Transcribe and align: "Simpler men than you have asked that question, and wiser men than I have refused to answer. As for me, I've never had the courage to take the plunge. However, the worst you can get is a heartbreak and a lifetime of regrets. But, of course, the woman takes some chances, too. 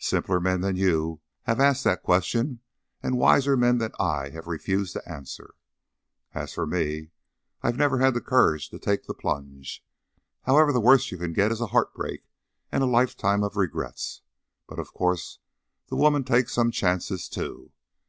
"Simpler 0.00 0.40
men 0.40 0.60
than 0.60 0.74
you 0.74 1.20
have 1.44 1.60
asked 1.60 1.84
that 1.84 2.02
question, 2.02 2.58
and 3.00 3.16
wiser 3.16 3.56
men 3.56 3.78
than 3.78 3.92
I 3.96 4.30
have 4.30 4.48
refused 4.48 4.92
to 4.94 5.08
answer. 5.08 5.54
As 6.34 6.52
for 6.52 6.66
me, 6.66 7.12
I've 7.62 7.76
never 7.76 7.98
had 8.00 8.14
the 8.14 8.20
courage 8.20 8.70
to 8.70 8.80
take 8.80 9.04
the 9.04 9.14
plunge. 9.14 9.84
However, 10.42 10.72
the 10.72 10.80
worst 10.80 11.12
you 11.12 11.18
can 11.18 11.32
get 11.32 11.52
is 11.52 11.60
a 11.60 11.66
heartbreak 11.66 12.24
and 12.72 12.82
a 12.82 12.86
lifetime 12.86 13.44
of 13.44 13.54
regrets. 13.56 14.22
But, 14.66 14.80
of 14.80 14.92
course, 14.92 15.38
the 15.86 15.94
woman 15.96 16.24
takes 16.24 16.52
some 16.54 16.72
chances, 16.72 17.28
too. 17.28 17.70